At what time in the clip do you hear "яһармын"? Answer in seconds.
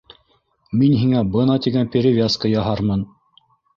2.57-3.05